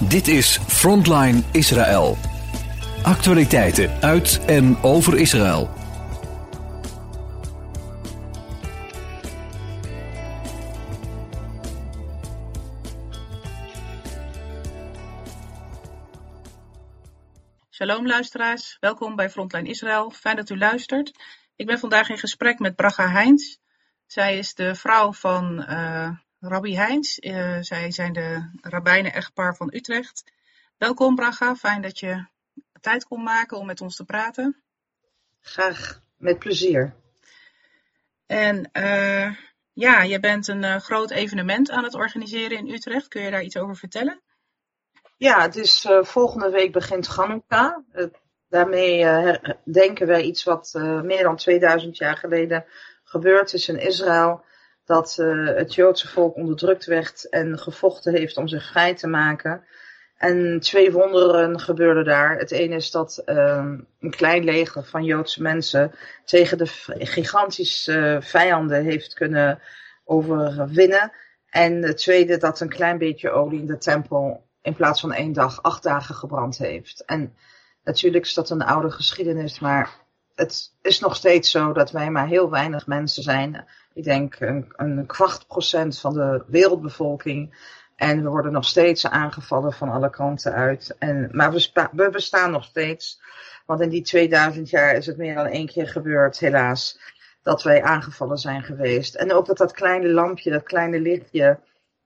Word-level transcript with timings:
Dit 0.00 0.28
is 0.28 0.58
Frontline 0.58 1.42
Israël. 1.52 2.16
Actualiteiten 3.02 4.02
uit 4.02 4.44
en 4.46 4.82
over 4.82 5.18
Israël. 5.18 5.70
Shalom 17.70 18.06
luisteraars, 18.06 18.76
welkom 18.80 19.16
bij 19.16 19.30
Frontline 19.30 19.68
Israël. 19.68 20.10
Fijn 20.10 20.36
dat 20.36 20.50
u 20.50 20.58
luistert. 20.58 21.12
Ik 21.56 21.66
ben 21.66 21.78
vandaag 21.78 22.08
in 22.08 22.18
gesprek 22.18 22.58
met 22.58 22.76
Bracha 22.76 23.08
Heins. 23.08 23.58
Zij 24.06 24.38
is 24.38 24.54
de 24.54 24.74
vrouw 24.74 25.12
van 25.12 25.66
uh, 25.68 26.08
Rabbi 26.40 26.76
Heins. 26.76 27.18
Uh, 27.20 27.56
zij 27.60 27.90
zijn 27.90 28.12
de 28.12 28.50
rabbijnen-echtpaar 28.60 29.56
van 29.56 29.70
Utrecht. 29.74 30.24
Welkom 30.78 31.14
Bracha, 31.14 31.56
fijn 31.56 31.82
dat 31.82 31.98
je 31.98 32.26
tijd 32.80 33.04
kon 33.04 33.22
maken 33.22 33.56
om 33.56 33.66
met 33.66 33.80
ons 33.80 33.96
te 33.96 34.04
praten. 34.04 34.62
Graag, 35.40 36.02
met 36.16 36.38
plezier. 36.38 36.94
En 38.26 38.70
uh, 38.72 39.34
ja, 39.72 40.02
je 40.02 40.20
bent 40.20 40.48
een 40.48 40.80
groot 40.80 41.10
evenement 41.10 41.70
aan 41.70 41.84
het 41.84 41.94
organiseren 41.94 42.58
in 42.58 42.70
Utrecht. 42.70 43.08
Kun 43.08 43.22
je 43.22 43.30
daar 43.30 43.42
iets 43.42 43.56
over 43.56 43.76
vertellen? 43.76 44.20
Ja, 45.16 45.42
het 45.42 45.56
is 45.56 45.86
volgende 46.00 46.50
week 46.50 46.72
begint 46.72 47.06
Hanukkah. 47.06 47.76
Daarmee 48.48 49.06
denken 49.64 50.06
wij 50.06 50.22
iets 50.22 50.44
wat 50.44 50.72
meer 51.02 51.22
dan 51.22 51.36
2000 51.36 51.96
jaar 51.96 52.16
geleden 52.16 52.64
gebeurd 53.04 53.52
is 53.52 53.68
in 53.68 53.78
Israël. 53.78 54.44
Dat 54.86 55.14
het 55.54 55.74
Joodse 55.74 56.08
volk 56.08 56.36
onderdrukt 56.36 56.84
werd 56.84 57.28
en 57.28 57.58
gevochten 57.58 58.14
heeft 58.14 58.36
om 58.36 58.48
zich 58.48 58.70
vrij 58.70 58.94
te 58.94 59.06
maken. 59.06 59.64
En 60.16 60.60
twee 60.60 60.92
wonderen 60.92 61.60
gebeurden 61.60 62.04
daar. 62.04 62.38
Het 62.38 62.50
ene 62.50 62.74
is 62.74 62.90
dat 62.90 63.22
een 63.24 63.86
klein 64.10 64.44
leger 64.44 64.84
van 64.84 65.04
Joodse 65.04 65.42
mensen 65.42 65.92
tegen 66.24 66.58
de 66.58 66.66
gigantische 66.98 68.18
vijanden 68.20 68.84
heeft 68.84 69.14
kunnen 69.14 69.60
overwinnen. 70.04 71.12
En 71.50 71.82
het 71.82 71.96
tweede 71.96 72.36
dat 72.36 72.60
een 72.60 72.68
klein 72.68 72.98
beetje 72.98 73.30
olie 73.30 73.60
in 73.60 73.66
de 73.66 73.78
tempel 73.78 74.46
in 74.62 74.74
plaats 74.74 75.00
van 75.00 75.12
één 75.12 75.32
dag 75.32 75.62
acht 75.62 75.82
dagen 75.82 76.14
gebrand 76.14 76.58
heeft. 76.58 77.04
En 77.04 77.36
natuurlijk 77.84 78.24
is 78.24 78.34
dat 78.34 78.50
een 78.50 78.62
oude 78.62 78.90
geschiedenis, 78.90 79.58
maar 79.58 79.90
het 80.34 80.72
is 80.82 81.00
nog 81.00 81.16
steeds 81.16 81.50
zo 81.50 81.72
dat 81.72 81.90
wij 81.90 82.10
maar 82.10 82.26
heel 82.26 82.50
weinig 82.50 82.86
mensen 82.86 83.22
zijn. 83.22 83.66
Ik 83.96 84.04
denk 84.04 84.40
een, 84.40 84.72
een 84.76 85.06
kwart 85.06 85.46
procent 85.46 85.98
van 85.98 86.12
de 86.12 86.44
wereldbevolking. 86.46 87.56
En 87.94 88.22
we 88.22 88.28
worden 88.28 88.52
nog 88.52 88.64
steeds 88.64 89.06
aangevallen 89.06 89.72
van 89.72 89.88
alle 89.88 90.10
kanten 90.10 90.52
uit. 90.52 90.96
En, 90.98 91.28
maar 91.32 91.52
we, 91.52 91.88
we 91.92 92.10
bestaan 92.10 92.50
nog 92.50 92.64
steeds. 92.64 93.20
Want 93.66 93.80
in 93.80 93.88
die 93.88 94.02
2000 94.02 94.70
jaar 94.70 94.94
is 94.94 95.06
het 95.06 95.16
meer 95.16 95.34
dan 95.34 95.46
één 95.46 95.66
keer 95.66 95.88
gebeurd, 95.88 96.38
helaas, 96.38 96.98
dat 97.42 97.62
wij 97.62 97.82
aangevallen 97.82 98.38
zijn 98.38 98.62
geweest. 98.62 99.14
En 99.14 99.32
ook 99.32 99.46
dat 99.46 99.56
dat 99.56 99.72
kleine 99.72 100.08
lampje, 100.08 100.50
dat 100.50 100.62
kleine 100.62 101.00
lichtje, 101.00 101.60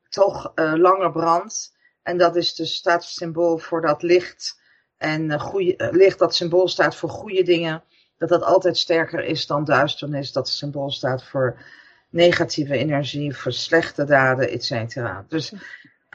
toch 0.09 0.53
uh, 0.55 0.73
langer 0.75 1.11
brandt. 1.11 1.77
En 2.03 2.19
dat 2.19 2.37
is 2.37 2.55
dus 2.55 2.75
staat 2.75 3.05
symbool 3.05 3.59
voor 3.59 3.81
dat 3.81 4.03
licht. 4.03 4.61
En 4.97 5.31
uh, 5.31 5.41
goeie, 5.41 5.75
uh, 5.77 5.91
licht 5.91 6.19
dat 6.19 6.35
symbool 6.35 6.69
staat 6.69 6.97
voor 6.97 7.11
goede 7.11 7.43
dingen. 7.43 7.85
Dat 8.21 8.29
dat 8.29 8.43
altijd 8.43 8.79
sterker 8.79 9.25
is 9.25 9.47
dan 9.47 9.65
duisternis. 9.65 10.33
Dat 10.33 10.49
symbool 10.49 10.91
staat 10.91 11.25
voor 11.25 11.59
negatieve 12.11 12.77
energie, 12.77 13.37
voor 13.37 13.53
slechte 13.53 14.05
daden, 14.05 14.51
et 14.51 14.65
cetera. 14.65 15.25
Dus 15.29 15.53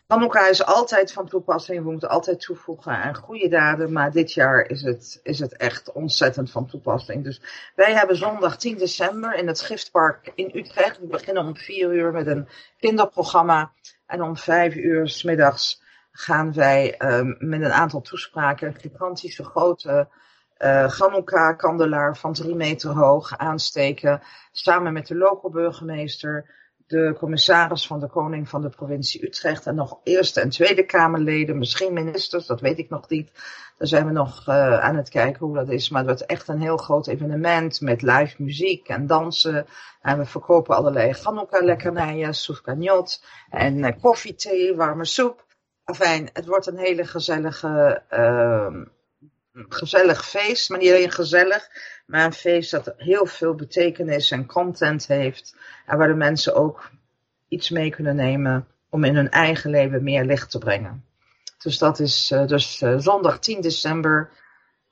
Hanukkah 0.08 0.50
is 0.50 0.66
altijd 0.66 1.14
van 1.14 1.28
toepassing. 1.28 1.84
We 1.84 1.92
moeten 1.92 2.10
altijd 2.10 2.40
toevoegen 2.40 2.92
aan 2.92 3.16
goede 3.16 3.48
daden. 3.48 3.92
Maar 3.92 4.12
dit 4.12 4.34
jaar 4.34 4.70
is 4.70 4.82
het, 4.82 5.20
is 5.24 5.40
het 5.40 5.58
echt 5.58 5.92
ontzettend 5.92 6.52
van 6.52 6.68
toepassing. 6.68 7.24
Dus 7.24 7.42
wij 7.76 7.94
hebben 7.94 8.16
zondag 8.16 8.58
10 8.58 8.78
december 8.78 9.36
in 9.36 9.48
het 9.48 9.62
Giftpark 9.62 10.32
in 10.36 10.52
Utrecht. 10.54 11.00
We 11.00 11.08
beginnen 11.08 11.46
om 11.46 11.58
4 11.58 11.94
uur 11.94 12.12
met 12.12 12.28
een 12.28 12.48
kinderprogramma. 12.80 13.72
En 14.06 14.22
om 14.22 14.38
5 14.38 14.76
uur 14.76 15.10
s 15.10 15.24
middags 15.24 15.82
gaan 16.12 16.54
wij 16.54 17.02
um, 17.02 17.36
met 17.40 17.62
een 17.62 17.74
aantal 17.74 18.02
toespraken 18.02 18.68
een 18.68 18.80
gigantische 18.80 19.44
grote 19.44 20.08
uh, 20.58 21.00
Hanukkah-kandelaar 21.00 22.18
van 22.18 22.34
drie 22.34 22.56
meter 22.56 22.92
hoog 22.92 23.38
aansteken. 23.38 24.22
Samen 24.52 24.94
met 24.94 25.08
de 25.08 25.16
lokale 25.16 25.54
burgemeester, 25.54 26.50
de 26.88 27.16
commissaris 27.18 27.88
van 27.88 28.00
de 28.00 28.08
koning 28.08 28.50
van 28.50 28.62
de 28.62 28.70
provincie 28.70 29.26
Utrecht 29.26 29.66
en 29.66 29.76
nog 29.76 30.00
eerste 30.04 30.42
en 30.42 30.50
tweede 30.50 30.86
kamerleden, 30.86 31.58
misschien 31.58 31.94
ministers, 31.94 32.46
dat 32.46 32.62
weet 32.62 32.78
ik 32.78 32.90
nog 32.90 33.10
niet. 33.10 33.32
Daar 33.78 33.88
zijn 33.88 34.06
we 34.06 34.12
nog 34.12 34.48
uh, 34.48 34.80
aan 34.80 34.96
het 34.96 35.10
kijken 35.10 35.46
hoe 35.46 35.56
dat 35.56 35.70
is. 35.70 35.90
Maar 35.90 36.02
het 36.02 36.10
wordt 36.10 36.26
echt 36.26 36.48
een 36.48 36.62
heel 36.62 36.78
groot 36.78 37.08
evenement 37.08 37.82
met 37.82 38.02
live 38.02 38.44
muziek 38.44 38.88
en 38.88 39.08
dansen. 39.08 39.66
En 40.02 40.18
we 40.18 40.26
verkopen 40.26 40.76
allerlei 40.76 41.14
Hanukkah-lekkernijen, 41.24 42.34
soufkaniot 42.34 43.24
en 43.50 43.78
uh, 43.78 43.90
koffie, 44.02 44.36
thee, 44.36 44.76
warme 44.76 45.06
soep. 45.06 45.46
Enfin, 45.86 46.30
het 46.34 46.46
wordt 46.46 46.68
een 46.68 46.78
hele 46.78 47.06
gezellige, 47.06 48.02
uh, 48.12 48.86
gezellig 49.70 50.28
feest. 50.28 50.70
Maar 50.70 50.80
niet 50.80 50.92
alleen 50.92 51.12
gezellig, 51.12 51.70
maar 52.06 52.26
een 52.26 52.34
feest 52.34 52.72
dat 52.72 52.94
heel 52.98 53.26
veel 53.26 53.56
betekenis 53.56 54.32
en 54.32 54.46
content 54.46 55.08
heeft. 55.08 55.56
En 55.86 55.98
waar 55.98 56.08
de 56.08 56.14
mensen 56.14 56.56
ook 56.56 56.90
iets 57.48 57.70
mee 57.70 57.90
kunnen 57.90 58.16
nemen 58.16 58.68
om 58.90 59.04
in 59.04 59.16
hun 59.16 59.30
eigen 59.30 59.70
leven 59.70 60.04
meer 60.04 60.26
licht 60.26 60.52
te 60.52 60.58
brengen. 60.58 61.06
Dus 61.58 61.78
dat 61.78 62.00
is 62.00 62.32
uh, 62.32 62.48
dus 62.48 62.82
uh, 62.82 62.98
zondag 62.98 63.40
10 63.40 63.62
december 63.62 64.30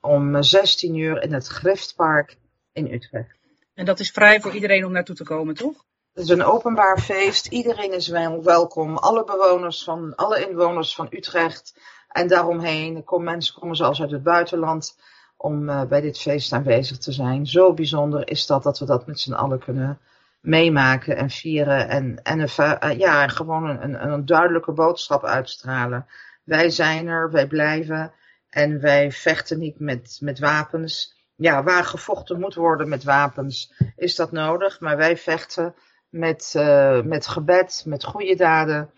om 0.00 0.42
16 0.42 0.94
uur 0.94 1.22
in 1.22 1.32
het 1.32 1.46
Griftpark 1.46 2.36
in 2.72 2.92
Utrecht. 2.92 3.38
En 3.74 3.84
dat 3.84 4.00
is 4.00 4.10
vrij 4.10 4.40
voor 4.40 4.54
iedereen 4.54 4.84
om 4.84 4.92
naartoe 4.92 5.14
te 5.14 5.24
komen, 5.24 5.54
toch? 5.54 5.84
Het 6.14 6.24
is 6.24 6.30
een 6.30 6.44
openbaar 6.44 6.98
feest. 7.00 7.46
Iedereen 7.46 7.92
is 7.92 8.08
welkom. 8.42 8.96
Alle 8.96 9.24
bewoners 9.24 9.84
van, 9.84 10.14
alle 10.14 10.48
inwoners 10.48 10.94
van 10.94 11.06
Utrecht 11.10 11.74
en 12.14 12.26
daaromheen. 12.26 13.04
Kom, 13.04 13.24
mensen 13.24 13.54
komen 13.54 13.76
zelfs 13.76 14.00
uit 14.00 14.10
het 14.10 14.22
buitenland 14.22 14.98
om 15.36 15.68
uh, 15.68 15.84
bij 15.84 16.00
dit 16.00 16.18
feest 16.18 16.52
aanwezig 16.52 16.98
te 16.98 17.12
zijn. 17.12 17.46
Zo 17.46 17.74
bijzonder 17.74 18.28
is 18.28 18.46
dat 18.46 18.62
dat 18.62 18.78
we 18.78 18.84
dat 18.84 19.06
met 19.06 19.20
z'n 19.20 19.32
allen 19.32 19.58
kunnen 19.58 19.98
meemaken 20.40 21.16
en 21.16 21.30
vieren. 21.30 21.88
En, 21.88 22.22
en 22.22 22.40
een, 22.40 22.98
ja, 22.98 23.28
gewoon 23.28 23.64
een, 23.64 24.12
een 24.12 24.26
duidelijke 24.26 24.72
boodschap 24.72 25.24
uitstralen. 25.24 26.06
Wij 26.44 26.70
zijn 26.70 27.06
er, 27.06 27.30
wij 27.30 27.46
blijven 27.46 28.12
en 28.50 28.80
wij 28.80 29.12
vechten 29.12 29.58
niet 29.58 29.78
met, 29.78 30.18
met 30.20 30.38
wapens. 30.38 31.14
Ja, 31.36 31.62
waar 31.62 31.84
gevochten 31.84 32.40
moet 32.40 32.54
worden 32.54 32.88
met 32.88 33.04
wapens 33.04 33.74
is 33.96 34.16
dat 34.16 34.32
nodig, 34.32 34.80
maar 34.80 34.96
wij 34.96 35.16
vechten 35.16 35.74
met, 36.08 36.54
uh, 36.56 37.02
met 37.02 37.26
gebed, 37.26 37.82
met 37.86 38.04
goede 38.04 38.34
daden 38.34 38.90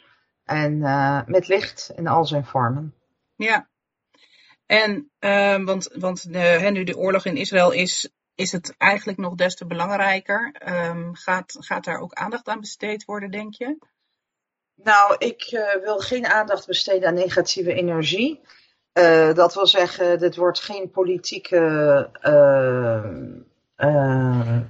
en 0.44 0.78
met 1.27 1.48
licht 1.48 1.93
in 1.94 2.06
al 2.06 2.25
zijn 2.25 2.44
vormen. 2.44 2.94
Ja, 3.37 3.69
en 4.67 5.11
uh, 5.21 5.65
want, 5.65 5.89
want 5.95 6.33
de, 6.33 6.39
hè, 6.39 6.71
nu 6.71 6.85
de 6.85 6.97
oorlog 6.97 7.25
in 7.25 7.37
Israël 7.37 7.73
is, 7.73 8.11
is 8.35 8.53
het 8.53 8.75
eigenlijk 8.79 9.19
nog 9.19 9.35
des 9.35 9.55
te 9.55 9.67
belangrijker. 9.67 10.55
Um, 10.69 11.15
gaat, 11.15 11.57
gaat 11.59 11.85
daar 11.85 12.01
ook 12.01 12.13
aandacht 12.13 12.49
aan 12.49 12.61
besteed 12.61 13.05
worden, 13.05 13.31
denk 13.31 13.55
je? 13.55 13.79
Nou, 14.75 15.15
ik 15.19 15.53
uh, 15.53 15.83
wil 15.83 15.99
geen 15.99 16.27
aandacht 16.27 16.67
besteden 16.67 17.09
aan 17.09 17.15
negatieve 17.15 17.75
energie. 17.75 18.41
Uh, 18.93 19.35
dat 19.35 19.55
wil 19.55 19.67
zeggen, 19.67 20.19
dit 20.19 20.37
wordt 20.37 20.61
geen 20.61 20.91
politieke 20.91 22.11
uh, 23.77 24.61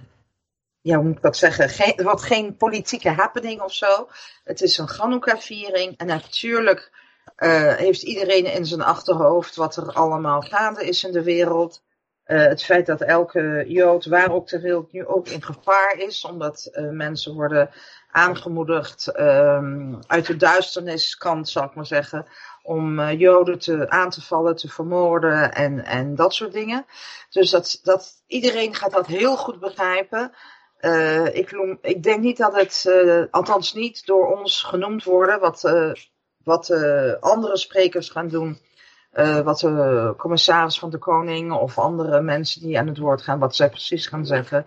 ja, 0.86 0.96
hoe 0.96 1.04
moet 1.04 1.16
ik 1.16 1.22
dat 1.22 1.36
zeggen? 1.36 1.68
Geen, 1.68 1.92
het 1.96 2.02
wordt 2.02 2.22
geen 2.22 2.56
politieke 2.56 3.10
happening 3.10 3.60
of 3.60 3.74
zo. 3.74 4.08
Het 4.44 4.60
is 4.60 4.78
een 4.78 4.88
Hanukkah-viering. 4.88 5.96
En 5.96 6.06
natuurlijk 6.06 6.92
uh, 7.38 7.74
heeft 7.74 8.02
iedereen 8.02 8.52
in 8.52 8.66
zijn 8.66 8.82
achterhoofd 8.82 9.56
wat 9.56 9.76
er 9.76 9.92
allemaal 9.92 10.40
gaande 10.40 10.84
is 10.84 11.04
in 11.04 11.12
de 11.12 11.22
wereld. 11.22 11.82
Uh, 12.26 12.46
het 12.46 12.62
feit 12.62 12.86
dat 12.86 13.00
elke 13.00 13.64
Jood, 13.68 14.06
waar 14.06 14.32
ook 14.32 14.46
ter 14.46 14.60
wereld, 14.60 14.92
nu 14.92 15.06
ook 15.06 15.28
in 15.28 15.42
gevaar 15.42 15.94
is. 15.98 16.24
Omdat 16.24 16.68
uh, 16.72 16.90
mensen 16.90 17.34
worden 17.34 17.70
aangemoedigd 18.10 19.18
um, 19.20 19.98
uit 20.06 20.26
de 20.26 20.36
duisterniskant, 20.36 21.48
zal 21.48 21.64
ik 21.64 21.74
maar 21.74 21.86
zeggen. 21.86 22.26
Om 22.62 23.10
Joden 23.10 23.58
te, 23.58 23.90
aan 23.90 24.10
te 24.10 24.22
vallen, 24.22 24.56
te 24.56 24.68
vermoorden 24.68 25.52
en, 25.54 25.84
en 25.84 26.14
dat 26.14 26.34
soort 26.34 26.52
dingen. 26.52 26.86
Dus 27.30 27.50
dat, 27.50 27.80
dat, 27.82 28.22
iedereen 28.26 28.74
gaat 28.74 28.92
dat 28.92 29.06
heel 29.06 29.36
goed 29.36 29.60
begrijpen. 29.60 30.32
Ik, 31.32 31.50
ik, 31.80 32.02
denk 32.02 32.20
niet 32.20 32.36
dat 32.36 32.54
het, 32.54 32.90
althans 33.30 33.74
niet 33.74 34.06
door 34.06 34.36
ons 34.38 34.62
genoemd 34.62 35.04
worden, 35.04 35.40
wat, 35.40 35.62
wat 36.46 36.70
andere 37.20 37.56
sprekers 37.56 38.08
gaan 38.08 38.28
doen, 38.28 38.58
wat 39.44 39.58
de 39.58 40.14
commissaris 40.16 40.78
van 40.78 40.90
de 40.90 40.98
koning 40.98 41.52
of 41.52 41.78
andere 41.78 42.20
mensen 42.20 42.60
die 42.60 42.78
aan 42.78 42.86
het 42.86 42.98
woord 42.98 43.22
gaan, 43.22 43.38
wat 43.38 43.56
zij 43.56 43.68
precies 43.68 44.06
gaan 44.06 44.26
zeggen, 44.26 44.66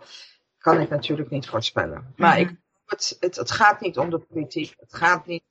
kan 0.58 0.82
ik 0.82 0.90
natuurlijk 0.90 1.30
niet 1.30 1.48
voorspellen. 1.48 2.14
Maar 2.16 2.38
mm-hmm. 2.38 2.52
ik, 2.52 2.60
het, 2.86 3.18
het, 3.20 3.36
het 3.36 3.52
gaat 3.52 3.82
niet 3.82 3.98
om 3.98 4.10
de 4.10 4.20
politiek, 4.20 4.76
het 4.80 4.96
gaat 4.96 5.26
niet 5.26 5.44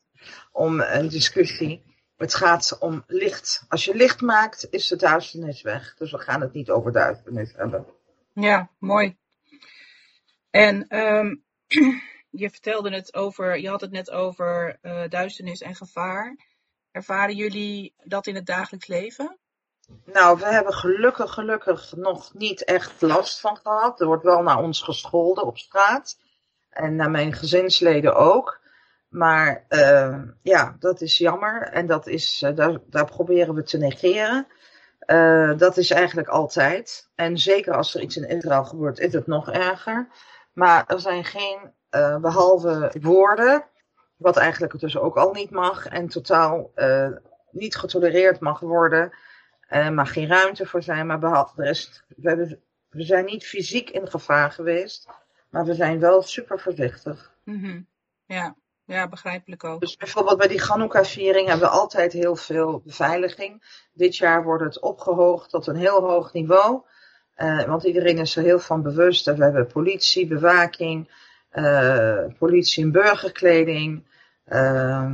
om 0.52 0.80
een 0.80 1.08
discussie. 1.08 1.82
het 2.16 2.34
gaat 2.34 2.76
om 2.80 3.04
licht. 3.06 3.64
Als 3.68 3.84
je 3.84 3.94
licht 3.94 4.20
maakt, 4.20 4.66
is 4.70 4.88
de 4.88 4.96
duisternis 4.96 5.62
weg. 5.62 5.94
Dus 5.94 6.10
we 6.10 6.18
gaan 6.18 6.40
het 6.40 6.52
niet 6.52 6.70
over 6.70 6.92
duisternis 6.92 7.52
hebben. 7.56 7.86
Ja, 8.32 8.70
mooi. 8.78 9.16
En 10.50 10.96
um, 10.98 11.44
je 12.38 12.50
vertelde 12.50 12.90
het 12.90 13.14
over, 13.14 13.58
je 13.58 13.68
had 13.68 13.80
het 13.80 13.90
net 13.90 14.10
over 14.10 14.78
uh, 14.82 15.02
duisternis 15.08 15.60
en 15.60 15.74
gevaar. 15.74 16.36
Ervaren 16.90 17.34
jullie 17.34 17.94
dat 18.04 18.26
in 18.26 18.34
het 18.34 18.46
dagelijks 18.46 18.86
leven? 18.86 19.38
Nou, 20.04 20.38
we 20.38 20.46
hebben 20.46 20.72
gelukkig, 20.72 21.32
gelukkig 21.32 21.96
nog 21.96 22.34
niet 22.34 22.64
echt 22.64 23.02
last 23.02 23.40
van 23.40 23.56
gehad. 23.56 24.00
Er 24.00 24.06
wordt 24.06 24.24
wel 24.24 24.42
naar 24.42 24.62
ons 24.62 24.82
gescholden 24.82 25.44
op 25.44 25.58
straat. 25.58 26.18
En 26.70 26.96
naar 26.96 27.10
mijn 27.10 27.32
gezinsleden 27.32 28.14
ook. 28.14 28.60
Maar 29.08 29.64
uh, 29.68 30.22
ja, 30.42 30.76
dat 30.78 31.00
is 31.00 31.18
jammer. 31.18 31.62
En 31.62 31.86
dat 31.86 32.06
is, 32.06 32.42
uh, 32.42 32.56
daar, 32.56 32.78
daar, 32.86 33.04
proberen 33.04 33.54
we 33.54 33.62
te 33.62 33.78
negeren. 33.78 34.46
Dat 35.56 35.76
is 35.76 35.90
eigenlijk 35.90 36.28
altijd. 36.28 37.10
En 37.14 37.38
zeker 37.38 37.74
als 37.74 37.94
er 37.94 38.00
iets 38.00 38.16
in 38.16 38.28
Israël 38.28 38.64
gebeurt, 38.64 38.98
is 38.98 39.12
het 39.12 39.26
nog 39.26 39.50
erger. 39.50 40.08
Maar 40.52 40.84
er 40.86 41.00
zijn 41.00 41.24
geen, 41.24 41.72
behalve 42.20 42.92
woorden, 43.00 43.64
wat 44.16 44.36
eigenlijk 44.36 44.78
dus 44.78 44.96
ook 44.96 45.16
al 45.16 45.32
niet 45.32 45.50
mag. 45.50 45.86
En 45.86 46.08
totaal 46.08 46.70
niet 47.50 47.76
getolereerd 47.76 48.40
mag 48.40 48.60
worden. 48.60 49.12
Er 49.68 49.92
mag 49.92 50.12
geen 50.12 50.28
ruimte 50.28 50.66
voor 50.66 50.82
zijn. 50.82 51.06
Maar 51.06 51.18
behalve 51.18 51.52
de 51.56 51.62
rest, 51.62 52.04
we, 52.16 52.28
hebben, 52.28 52.60
we 52.88 53.02
zijn 53.02 53.24
niet 53.24 53.46
fysiek 53.46 53.90
in 53.90 54.08
gevaar 54.08 54.50
geweest. 54.50 55.08
Maar 55.50 55.64
we 55.64 55.74
zijn 55.74 56.00
wel 56.00 56.22
super 56.22 56.60
voorzichtig. 56.60 57.32
Mm 57.44 57.62
-hmm. 57.62 57.86
Ja. 58.26 58.56
Ja, 58.84 59.08
begrijpelijk 59.08 59.64
ook. 59.64 59.80
Dus 59.80 59.96
bijvoorbeeld 59.96 60.38
bij 60.38 60.48
die 60.48 60.62
Hanukkah-viering 60.62 61.48
hebben 61.48 61.68
we 61.68 61.74
altijd 61.74 62.12
heel 62.12 62.36
veel 62.36 62.80
beveiliging. 62.84 63.62
Dit 63.92 64.16
jaar 64.16 64.44
wordt 64.44 64.64
het 64.64 64.80
opgehoogd 64.80 65.50
tot 65.50 65.66
een 65.66 65.76
heel 65.76 66.00
hoog 66.00 66.32
niveau. 66.32 66.82
Uh, 67.36 67.64
want 67.64 67.84
iedereen 67.84 68.18
is 68.18 68.36
er 68.36 68.42
heel 68.42 68.58
van 68.58 68.82
bewust. 68.82 69.24
We 69.24 69.44
hebben 69.44 69.66
politie, 69.66 70.26
bewaking, 70.26 71.10
politie 72.38 72.84
in 72.84 72.92
burgerkleding. 72.92 74.06
Uh, 74.46 75.12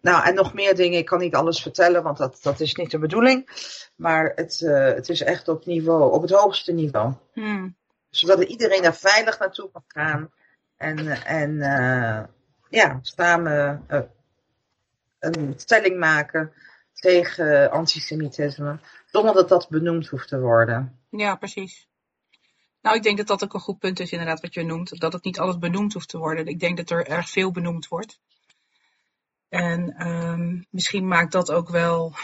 nou, 0.00 0.24
en 0.24 0.34
nog 0.34 0.54
meer 0.54 0.74
dingen. 0.74 0.98
Ik 0.98 1.04
kan 1.04 1.18
niet 1.18 1.34
alles 1.34 1.62
vertellen, 1.62 2.02
want 2.02 2.18
dat, 2.18 2.38
dat 2.42 2.60
is 2.60 2.74
niet 2.74 2.90
de 2.90 2.98
bedoeling. 2.98 3.48
Maar 3.96 4.32
het, 4.34 4.60
uh, 4.60 4.84
het 4.84 5.08
is 5.08 5.22
echt 5.22 5.48
op 5.48 5.66
niveau, 5.66 6.12
op 6.12 6.22
het 6.22 6.30
hoogste 6.30 6.72
niveau. 6.72 7.12
Hmm. 7.32 7.76
Zodat 8.10 8.42
iedereen 8.42 8.82
daar 8.82 8.96
veilig 8.96 9.38
naartoe 9.38 9.70
kan 9.72 9.84
gaan. 9.86 10.30
En, 10.76 11.24
en 11.24 11.58
ja, 12.68 12.98
samen 13.02 13.84
een 15.18 15.54
stelling 15.56 15.98
maken 15.98 16.52
tegen 16.92 17.70
antisemitisme, 17.70 18.78
zonder 19.06 19.34
dat 19.34 19.48
dat 19.48 19.68
benoemd 19.68 20.06
hoeft 20.06 20.28
te 20.28 20.40
worden. 20.40 20.98
Ja, 21.10 21.34
precies. 21.36 21.88
Nou, 22.86 22.98
ik 22.98 23.04
denk 23.04 23.16
dat 23.16 23.26
dat 23.26 23.44
ook 23.44 23.54
een 23.54 23.60
goed 23.60 23.78
punt 23.78 24.00
is, 24.00 24.12
inderdaad, 24.12 24.40
wat 24.40 24.54
je 24.54 24.62
noemt. 24.62 25.00
Dat 25.00 25.12
het 25.12 25.24
niet 25.24 25.38
alles 25.38 25.58
benoemd 25.58 25.92
hoeft 25.92 26.08
te 26.08 26.18
worden. 26.18 26.46
Ik 26.46 26.60
denk 26.60 26.76
dat 26.76 26.90
er 26.90 27.06
erg 27.06 27.30
veel 27.30 27.50
benoemd 27.50 27.88
wordt. 27.88 28.20
En 29.48 30.08
um, 30.08 30.66
misschien 30.70 31.08
maakt 31.08 31.32
dat 31.32 31.50
ook 31.50 31.68
wel 31.68 32.14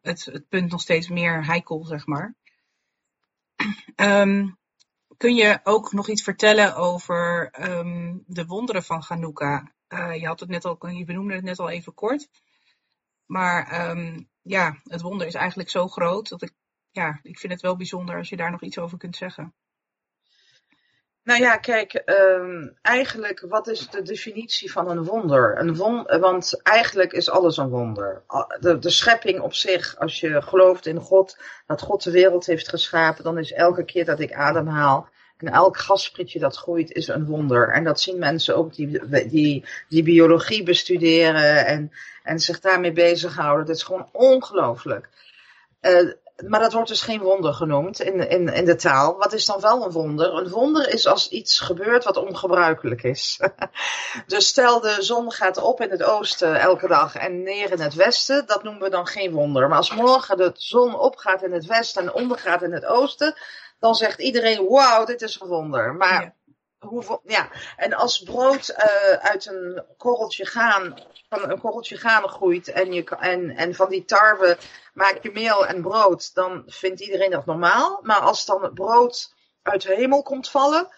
het, 0.00 0.24
het, 0.24 0.48
punt 0.48 0.70
nog 0.70 0.80
steeds 0.80 1.08
meer 1.08 1.46
heikel, 1.46 1.84
zeg 1.84 2.06
maar. 2.06 2.34
Um, 3.96 4.58
kun 5.16 5.34
je 5.34 5.60
ook 5.62 5.92
nog 5.92 6.08
iets 6.08 6.22
vertellen 6.22 6.76
over 6.76 7.54
um, 7.60 8.22
de 8.26 8.46
wonderen 8.46 8.84
van 8.84 9.04
Hanukkah? 9.06 9.66
Uh, 9.88 10.14
je, 10.14 10.26
had 10.26 10.40
het 10.40 10.48
net 10.48 10.64
al, 10.64 10.88
je 10.88 11.04
benoemde 11.04 11.34
het 11.34 11.44
net 11.44 11.58
al 11.58 11.70
even 11.70 11.94
kort. 11.94 12.28
Maar 13.26 13.96
ja, 14.42 14.80
het 14.84 15.00
wonder 15.00 15.26
is 15.26 15.34
eigenlijk 15.34 15.70
zo 15.70 15.88
groot 15.88 16.28
dat 16.28 16.42
ik, 16.42 16.52
ja, 16.90 17.20
ik 17.22 17.38
vind 17.38 17.52
het 17.52 17.62
wel 17.62 17.76
bijzonder 17.76 18.16
als 18.16 18.28
je 18.28 18.36
daar 18.36 18.50
nog 18.50 18.62
iets 18.62 18.78
over 18.78 18.98
kunt 18.98 19.16
zeggen. 19.16 19.54
Nou 21.24 21.40
ja, 21.40 21.56
kijk, 21.56 22.02
um, 22.06 22.76
eigenlijk, 22.82 23.44
wat 23.48 23.68
is 23.68 23.88
de 23.88 24.02
definitie 24.02 24.72
van 24.72 24.90
een 24.90 25.04
wonder? 25.04 25.58
Een 25.58 25.76
won 25.76 26.02
want 26.20 26.62
eigenlijk 26.62 27.12
is 27.12 27.30
alles 27.30 27.56
een 27.56 27.68
wonder. 27.68 28.22
De, 28.60 28.90
schepping 28.90 29.40
op 29.40 29.54
zich, 29.54 29.98
als 29.98 30.20
je 30.20 30.42
gelooft 30.42 30.86
in 30.86 31.00
God, 31.00 31.38
dat 31.66 31.82
God 31.82 32.02
de 32.02 32.10
wereld 32.10 32.46
heeft 32.46 32.68
geschapen, 32.68 33.24
dan 33.24 33.38
is 33.38 33.52
elke 33.52 33.84
keer 33.84 34.04
dat 34.04 34.20
ik 34.20 34.32
ademhaal, 34.32 35.08
en 35.36 35.52
elk 35.52 35.76
gassprietje 35.76 36.38
dat 36.38 36.56
groeit 36.56 36.92
is 36.92 37.08
een 37.08 37.26
wonder. 37.26 37.68
En 37.68 37.84
dat 37.84 38.00
zien 38.00 38.18
mensen 38.18 38.56
ook 38.56 38.74
die, 38.74 39.00
die, 39.28 39.64
die 39.88 40.02
biologie 40.02 40.62
bestuderen 40.62 41.66
en, 41.66 41.92
en 42.22 42.38
zich 42.38 42.60
daarmee 42.60 42.92
bezighouden. 42.92 43.66
Dat 43.66 43.76
is 43.76 43.82
gewoon 43.82 44.08
ongelooflijk. 44.12 45.08
Uh, 45.80 46.12
maar 46.46 46.60
dat 46.60 46.72
wordt 46.72 46.88
dus 46.88 47.02
geen 47.02 47.20
wonder 47.20 47.52
genoemd 47.54 48.00
in, 48.00 48.28
in, 48.28 48.48
in 48.48 48.64
de 48.64 48.74
taal. 48.74 49.16
Wat 49.18 49.32
is 49.32 49.46
dan 49.46 49.60
wel 49.60 49.84
een 49.84 49.90
wonder? 49.90 50.34
Een 50.34 50.48
wonder 50.48 50.92
is 50.92 51.06
als 51.06 51.28
iets 51.28 51.60
gebeurt 51.60 52.04
wat 52.04 52.16
ongebruikelijk 52.16 53.02
is. 53.02 53.40
dus 54.26 54.46
stel 54.46 54.80
de 54.80 54.96
zon 54.98 55.32
gaat 55.32 55.58
op 55.58 55.80
in 55.80 55.90
het 55.90 56.02
oosten 56.02 56.60
elke 56.60 56.88
dag 56.88 57.16
en 57.16 57.42
neer 57.42 57.72
in 57.72 57.80
het 57.80 57.94
westen. 57.94 58.46
Dat 58.46 58.62
noemen 58.62 58.82
we 58.82 58.90
dan 58.90 59.06
geen 59.06 59.32
wonder. 59.32 59.68
Maar 59.68 59.76
als 59.76 59.94
morgen 59.94 60.36
de 60.36 60.52
zon 60.54 60.98
opgaat 60.98 61.42
in 61.42 61.52
het 61.52 61.66
westen 61.66 62.02
en 62.02 62.12
ondergaat 62.12 62.62
in 62.62 62.72
het 62.72 62.84
oosten 62.84 63.34
dan 63.80 63.94
zegt 63.94 64.20
iedereen, 64.20 64.68
wauw, 64.68 65.04
dit 65.04 65.22
is 65.22 65.40
een 65.40 65.48
wonder. 65.48 65.94
Maar 65.94 66.22
ja. 66.22 66.34
Ja, 67.24 67.48
en 67.76 67.92
als 67.92 68.22
brood 68.22 68.68
uh, 68.70 69.12
uit 69.12 69.46
een 69.46 69.84
korreltje 69.96 70.46
gaan, 70.46 70.98
van 71.28 71.50
een 71.50 71.60
korreltje 71.60 71.96
gaan 71.96 72.28
groeit 72.28 72.68
en, 72.68 72.92
je, 72.92 73.04
en, 73.04 73.56
en 73.56 73.74
van 73.74 73.88
die 73.88 74.04
tarwe 74.04 74.58
maak 74.94 75.18
je 75.22 75.30
meel 75.30 75.66
en 75.66 75.82
brood, 75.82 76.34
dan 76.34 76.62
vindt 76.66 77.00
iedereen 77.00 77.30
dat 77.30 77.46
normaal. 77.46 78.00
Maar 78.02 78.20
als 78.20 78.46
dan 78.46 78.62
het 78.62 78.74
brood 78.74 79.34
uit 79.62 79.82
de 79.82 79.94
hemel 79.94 80.22
komt 80.22 80.50
vallen, 80.50 80.88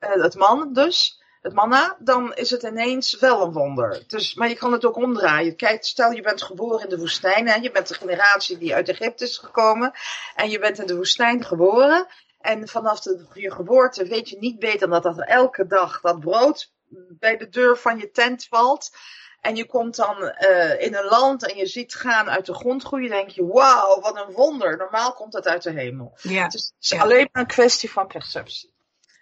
uh, 0.00 0.22
het 0.22 0.34
man 0.34 0.72
dus, 0.72 1.22
het 1.42 1.54
manna, 1.54 1.96
dan 1.98 2.34
is 2.34 2.50
het 2.50 2.62
ineens 2.62 3.18
wel 3.18 3.42
een 3.42 3.52
wonder. 3.52 4.04
Dus, 4.06 4.34
maar 4.34 4.48
je 4.48 4.56
kan 4.56 4.72
het 4.72 4.84
ook 4.84 4.96
omdraaien. 4.96 5.56
Kijk, 5.56 5.84
stel 5.84 6.10
je 6.10 6.22
bent 6.22 6.42
geboren 6.42 6.82
in 6.82 6.88
de 6.88 6.98
woestijn, 6.98 7.48
hè, 7.48 7.54
je 7.54 7.70
bent 7.70 7.88
de 7.88 7.94
generatie 7.94 8.58
die 8.58 8.74
uit 8.74 8.88
Egypte 8.88 9.24
is 9.24 9.38
gekomen 9.38 9.92
en 10.34 10.50
je 10.50 10.58
bent 10.58 10.78
in 10.78 10.86
de 10.86 10.96
woestijn 10.96 11.44
geboren. 11.44 12.06
En 12.38 12.68
vanaf 12.68 13.00
de, 13.00 13.26
je 13.34 13.50
geboorte 13.50 14.06
weet 14.06 14.28
je 14.28 14.38
niet 14.38 14.58
beter 14.58 14.88
dan 14.88 15.02
dat 15.02 15.18
er 15.18 15.24
elke 15.24 15.66
dag 15.66 16.00
dat 16.00 16.20
brood 16.20 16.72
bij 17.18 17.36
de 17.36 17.48
deur 17.48 17.76
van 17.76 17.98
je 17.98 18.10
tent 18.10 18.46
valt. 18.46 18.96
En 19.40 19.56
je 19.56 19.66
komt 19.66 19.96
dan 19.96 20.22
uh, 20.22 20.80
in 20.80 20.94
een 20.94 21.04
land 21.04 21.50
en 21.50 21.56
je 21.56 21.66
ziet 21.66 21.94
gaan 21.94 22.30
uit 22.30 22.46
de 22.46 22.54
grond 22.54 22.82
groeien. 22.82 23.08
denk 23.08 23.28
je, 23.28 23.46
wauw, 23.46 24.00
wat 24.00 24.16
een 24.16 24.32
wonder. 24.34 24.76
Normaal 24.76 25.12
komt 25.12 25.32
dat 25.32 25.46
uit 25.46 25.62
de 25.62 25.70
hemel. 25.70 26.18
Ja. 26.22 26.48
Dus 26.48 26.64
het 26.64 26.74
is 26.84 26.88
ja. 26.88 27.02
alleen 27.02 27.28
maar 27.32 27.42
een 27.42 27.48
kwestie 27.48 27.90
van 27.90 28.06
perceptie. 28.06 28.74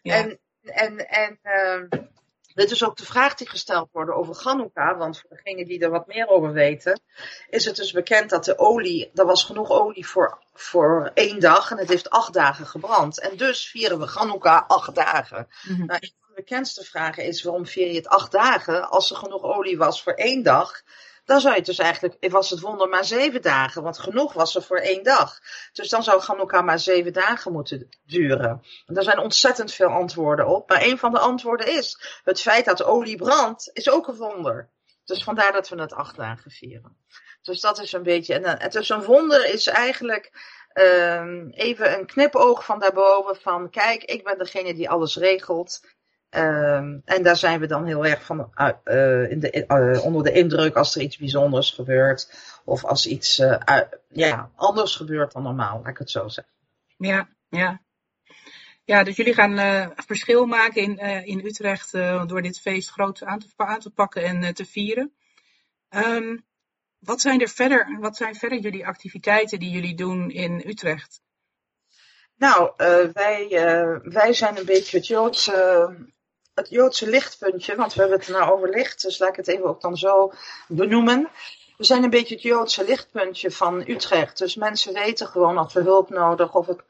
Ja. 0.03 0.15
En, 0.15 0.41
en, 0.63 1.09
en 1.09 1.39
uh, 1.43 2.01
dit 2.57 2.71
is 2.71 2.85
ook 2.85 2.97
de 2.97 3.05
vraag 3.05 3.35
die 3.35 3.49
gesteld 3.49 3.89
wordt 3.93 4.11
over 4.11 4.45
Hanukkah. 4.45 4.99
Want 4.99 5.21
voor 5.21 5.31
degenen 5.31 5.65
die 5.65 5.81
er 5.81 5.91
wat 5.91 6.07
meer 6.07 6.29
over 6.29 6.53
weten, 6.53 7.01
is 7.51 7.65
het 7.65 7.77
dus 7.77 7.93
bekend 7.93 8.31
dat 8.31 8.45
de 8.45 8.59
olie, 8.59 9.11
er 9.15 9.27
was 9.27 9.45
genoeg 9.45 9.71
olie 9.71 10.07
voor, 10.07 10.39
voor 10.55 11.11
één 11.15 11.41
dag 11.41 11.71
en 11.71 11.79
het 11.79 11.89
heeft 11.89 12.11
acht 12.11 12.33
dagen 12.33 12.67
gebrand. 12.67 13.21
En 13.21 13.37
dus 13.37 13.69
vieren 13.69 13.99
we 13.99 14.07
Hanukkah 14.07 14.69
acht 14.69 14.95
dagen. 14.95 15.49
Mhm. 15.63 15.85
Nou, 15.85 15.99
een 16.03 16.13
van 16.19 16.29
de 16.29 16.35
bekendste 16.35 16.85
vragen 16.85 17.25
is 17.25 17.43
waarom 17.43 17.67
vier 17.67 17.89
je 17.89 17.95
het 17.95 18.09
acht 18.09 18.33
dagen 18.33 18.89
als 18.89 19.11
er 19.11 19.17
genoeg 19.17 19.43
olie 19.43 19.79
was 19.79 20.03
voor 20.03 20.15
één 20.15 20.43
dag? 20.43 20.83
Dan 21.27 21.41
zou 21.41 21.55
je 21.55 21.63
dus 21.63 21.79
eigenlijk, 21.79 22.31
was 22.31 22.51
het 22.51 22.61
wonder 22.61 22.89
maar 22.89 23.05
zeven 23.05 23.43
dagen, 23.43 23.83
want 23.83 23.99
genoeg 23.99 24.33
was 24.33 24.55
er 24.55 24.63
voor 24.63 24.77
één 24.77 25.03
dag. 25.03 25.39
Dus 25.73 25.89
dan 25.89 26.03
zou 26.03 26.23
Hanukkah 26.23 26.65
maar 26.65 26.79
zeven 26.79 27.13
dagen 27.13 27.53
moeten 27.53 27.89
duren. 28.05 28.63
En 28.87 28.97
er 28.97 29.03
zijn 29.03 29.19
ontzettend 29.19 29.73
veel 29.73 29.89
antwoorden 29.89 30.47
op, 30.47 30.69
maar 30.69 30.83
een 30.83 30.99
van 30.99 31.13
de 31.13 31.19
antwoorden 31.19 31.77
is, 31.77 32.21
het 32.25 32.41
feit 32.41 32.65
dat 32.65 32.85
olie 32.85 33.17
brandt, 33.17 33.71
is 33.73 33.91
ook 33.91 34.09
een 34.09 34.17
wonder. 34.17 34.71
Dus 35.05 35.25
vandaar 35.25 35.53
dat 35.53 35.69
we 35.69 35.81
het 35.81 35.93
acht 35.93 36.17
dagen 36.17 36.51
vieren. 36.51 36.97
Dus 37.43 37.61
dat 37.61 37.79
is 37.81 37.93
een 37.93 38.03
beetje, 38.03 38.35
en 38.35 38.61
het 38.61 38.75
is 38.75 38.89
een 38.89 39.05
wonder 39.05 39.53
is 39.53 39.67
eigenlijk 39.67 40.31
um, 40.75 41.51
even 41.51 41.99
een 41.99 42.07
knipoog 42.07 42.65
van 42.65 42.79
daarboven 42.79 43.37
van, 43.37 43.71
kijk, 43.71 44.05
ik 44.05 44.25
ben 44.25 44.39
degene 44.39 44.75
die 44.75 44.91
alles 44.91 45.17
regelt. 45.17 45.81
Um, 46.31 47.03
en 47.05 47.23
daar 47.23 47.37
zijn 47.37 47.61
we 47.61 47.67
dan 47.67 47.87
heel 47.87 48.07
erg 48.07 48.25
van 48.25 48.53
uh, 48.85 49.31
in 49.31 49.41
de, 49.41 49.65
uh, 49.69 50.05
onder 50.05 50.23
de 50.23 50.33
indruk 50.33 50.77
als 50.77 50.95
er 50.95 51.03
iets 51.03 51.17
bijzonders 51.17 51.71
gebeurt. 51.71 52.39
Of 52.65 52.85
als 52.85 53.07
iets 53.07 53.39
uh, 53.39 53.63
ja, 54.09 54.51
anders 54.57 54.97
gebeurt 54.97 55.33
dan 55.33 55.43
normaal, 55.43 55.79
laat 55.79 55.89
ik 55.89 55.99
het 55.99 56.11
zo 56.11 56.29
zeggen. 56.29 56.55
Ja, 56.97 57.29
ja. 57.49 57.81
Ja, 58.85 59.03
dus 59.03 59.17
jullie 59.17 59.35
gaan 59.35 59.93
verschil 59.97 60.47
maken 60.47 60.83
in, 60.83 60.99
in 61.27 61.45
Utrecht 61.45 61.93
door 62.27 62.43
dit 62.43 62.61
feest 62.61 62.91
groot 62.91 63.23
aan 63.23 63.39
te, 63.39 63.47
aan 63.57 63.81
te 63.81 63.91
pakken 63.91 64.23
en 64.23 64.55
te 64.55 64.65
vieren. 64.65 65.13
Um, 65.91 66.45
wat 66.99 67.21
zijn 67.21 67.41
er 67.41 67.49
verder, 67.49 67.99
wat 68.01 68.17
zijn 68.17 68.35
verder 68.35 68.59
jullie 68.59 68.87
activiteiten 68.87 69.59
die 69.59 69.71
jullie 69.71 69.95
doen 69.95 70.31
in 70.31 70.63
Utrecht? 70.67 71.21
Nou, 72.37 72.73
wij, 73.13 73.47
wij 74.03 74.33
zijn 74.33 74.59
een 74.59 74.67
beetje 74.67 74.97
het 74.97 75.07
Joodse 75.07 76.15
het 76.57 76.69
Joodse 76.69 77.09
lichtpuntje, 77.09 77.77
want 77.77 77.95
we 77.95 78.01
hebben 78.01 78.19
het 78.19 78.29
nou 78.29 78.53
over 78.53 78.69
licht, 78.69 79.03
dus 79.03 79.19
laat 79.19 79.29
ik 79.29 79.37
het 79.37 79.49
even 79.49 79.65
ook 79.65 79.81
dan 79.81 79.97
zo 79.97 80.33
benoemen. 80.69 81.29
we 81.77 81.85
zijn 81.85 82.03
een 82.03 82.11
beetje 82.11 82.35
het 82.35 82.43
Joodse 82.43 82.85
lichtpuntje 82.85 83.51
van 83.51 83.85
Utrecht. 83.89 84.39
Dus 84.39 84.55
mensen 84.55 84.95
weten 84.95 85.27
gewoon 85.27 85.59
als 85.59 85.73
we 85.73 85.81
hulp 85.81 86.11
nodig, 86.11 86.55
of 86.55 86.67
het, 86.67 86.81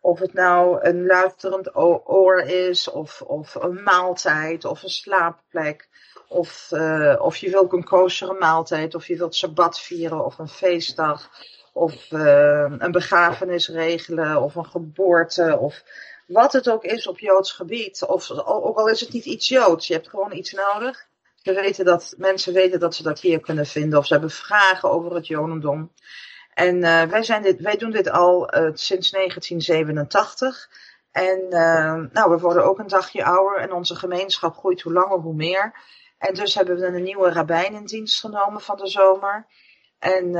of 0.00 0.18
het 0.18 0.32
nou 0.32 0.78
een 0.80 1.06
luisterend 1.06 1.76
oor 2.04 2.40
is, 2.40 2.90
of, 2.90 3.22
of 3.22 3.54
een 3.54 3.82
maaltijd, 3.82 4.64
of 4.64 4.82
een 4.82 4.88
slaapplek. 4.88 5.88
Of, 6.28 6.70
uh, 6.72 7.14
of 7.18 7.36
je 7.36 7.50
wilt 7.50 7.72
een 7.72 7.84
koosere 7.84 8.36
maaltijd, 8.38 8.94
of 8.94 9.06
je 9.06 9.16
wilt 9.16 9.34
sabbat 9.34 9.80
vieren, 9.80 10.24
of 10.24 10.38
een 10.38 10.48
feestdag. 10.48 11.30
Of 11.72 12.10
uh, 12.10 12.72
een 12.78 12.92
begrafenis 12.92 13.68
regelen, 13.68 14.42
of 14.42 14.54
een 14.54 14.66
geboorte, 14.66 15.58
of 15.58 15.82
wat 16.26 16.52
het 16.52 16.70
ook 16.70 16.84
is 16.84 17.06
op 17.06 17.18
Joods 17.18 17.52
gebied. 17.52 18.02
Of 18.02 18.30
ook 18.30 18.78
al 18.78 18.88
is 18.88 19.00
het 19.00 19.12
niet 19.12 19.24
iets 19.24 19.48
Joods, 19.48 19.86
je 19.86 19.94
hebt 19.94 20.08
gewoon 20.08 20.32
iets 20.32 20.52
nodig. 20.52 21.06
We 21.42 21.54
weten 21.54 21.84
dat, 21.84 22.14
mensen 22.16 22.52
weten 22.52 22.80
dat 22.80 22.94
ze 22.94 23.02
dat 23.02 23.20
hier 23.20 23.40
kunnen 23.40 23.66
vinden, 23.66 23.98
of 23.98 24.06
ze 24.06 24.12
hebben 24.12 24.30
vragen 24.30 24.90
over 24.90 25.14
het 25.14 25.26
Jodendom. 25.26 25.92
En 26.54 26.76
uh, 26.76 27.02
wij, 27.02 27.22
zijn 27.22 27.42
dit, 27.42 27.60
wij 27.60 27.76
doen 27.76 27.90
dit 27.90 28.10
al 28.10 28.42
uh, 28.42 28.70
sinds 28.74 29.10
1987. 29.10 30.70
En 31.10 31.40
uh, 31.50 31.94
nou, 32.12 32.30
we 32.30 32.38
worden 32.38 32.64
ook 32.64 32.78
een 32.78 32.86
dagje 32.86 33.24
ouder 33.24 33.58
en 33.58 33.72
onze 33.72 33.94
gemeenschap 33.94 34.56
groeit 34.56 34.82
hoe 34.82 34.92
langer 34.92 35.18
hoe 35.18 35.34
meer. 35.34 35.74
En 36.18 36.34
dus 36.34 36.54
hebben 36.54 36.76
we 36.76 36.86
een 36.86 37.02
nieuwe 37.02 37.32
rabbijn 37.32 37.74
in 37.74 37.84
dienst 37.84 38.20
genomen 38.20 38.60
van 38.60 38.76
de 38.76 38.88
zomer. 38.88 39.46
En 39.98 40.32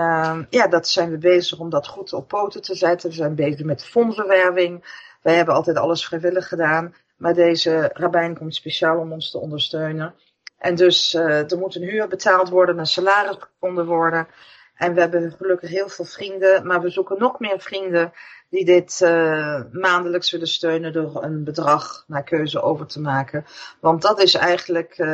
ja, 0.50 0.66
dat 0.68 0.88
zijn 0.88 1.10
we 1.10 1.18
bezig 1.18 1.58
om 1.58 1.70
dat 1.70 1.86
goed 1.86 2.12
op 2.12 2.28
poten 2.28 2.62
te 2.62 2.74
zetten. 2.74 3.08
We 3.08 3.14
zijn 3.14 3.34
bezig 3.34 3.64
met 3.64 3.84
fondsenwerving. 3.84 4.84
Wij 5.26 5.34
hebben 5.34 5.54
altijd 5.54 5.76
alles 5.76 6.06
vrijwillig 6.06 6.48
gedaan. 6.48 6.94
Maar 7.16 7.34
deze 7.34 7.90
rabbijn 7.92 8.38
komt 8.38 8.54
speciaal 8.54 8.98
om 8.98 9.12
ons 9.12 9.30
te 9.30 9.38
ondersteunen. 9.38 10.14
En 10.58 10.74
dus 10.74 11.14
uh, 11.14 11.50
er 11.50 11.58
moet 11.58 11.74
een 11.74 11.82
huur 11.82 12.08
betaald 12.08 12.48
worden, 12.48 12.78
een 12.78 12.86
salaris 12.86 13.36
gevonden 13.38 13.86
worden. 13.86 14.28
En 14.74 14.94
we 14.94 15.00
hebben 15.00 15.32
gelukkig 15.32 15.70
heel 15.70 15.88
veel 15.88 16.04
vrienden, 16.04 16.66
maar 16.66 16.80
we 16.80 16.90
zoeken 16.90 17.18
nog 17.18 17.38
meer 17.38 17.60
vrienden 17.60 18.12
die 18.50 18.64
dit 18.64 19.00
uh, 19.02 19.62
maandelijks 19.72 20.30
willen 20.30 20.48
steunen 20.48 20.92
door 20.92 21.22
een 21.22 21.44
bedrag 21.44 22.04
naar 22.06 22.24
keuze 22.24 22.62
over 22.62 22.86
te 22.86 23.00
maken. 23.00 23.44
Want 23.80 24.02
dat 24.02 24.22
is 24.22 24.34
eigenlijk 24.34 24.98
uh, 24.98 25.06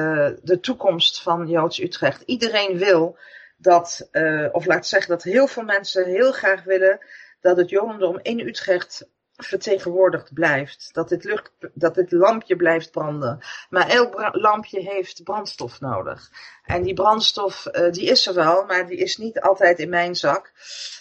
de 0.42 0.61
toekomst 0.61 1.23
van 1.23 1.49
Joods 1.49 1.81
Utrecht. 1.81 2.23
Iedereen 2.23 2.78
wil 2.78 3.19
dat, 3.57 4.09
of 4.52 4.66
laat 4.66 4.87
zeggen 4.87 5.11
dat 5.11 5.23
heel 5.23 5.47
veel 5.47 5.62
mensen 5.64 6.04
heel 6.04 6.33
graag 6.33 6.64
willen 6.64 6.99
dat 7.40 7.57
het 7.57 7.71
Jodendom 7.71 8.19
in 8.23 8.40
Utrecht 8.40 9.07
vertegenwoordigd 9.44 10.34
blijft. 10.34 10.88
Dat 10.92 11.08
dit, 11.08 11.50
dat 11.75 12.04
lampje 12.08 12.56
blijft 12.56 12.90
branden. 12.90 13.38
Maar 13.70 13.88
elk 13.88 14.28
lampje 14.32 14.80
heeft 14.80 15.22
brandstof 15.22 15.80
nodig. 15.80 16.30
En 16.64 16.82
die 16.82 16.94
brandstof, 16.94 17.68
uh, 17.72 17.90
die 17.90 18.06
is 18.06 18.26
er 18.26 18.34
wel, 18.34 18.64
maar 18.64 18.87
die 18.87 18.96
is 18.96 19.16
niet 19.16 19.40
altijd 19.40 19.78
in 19.78 19.88
mijn 19.88 20.16
zak. 20.16 20.52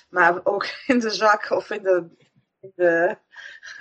Maar 0.10 0.40
ook 0.44 0.66
in 0.88 1.00
de 1.00 1.10
zak 1.10 1.52
of 1.52 1.70
in, 1.70 1.84
de, 1.84 2.08
in, 2.62 2.72
de, 2.76 3.18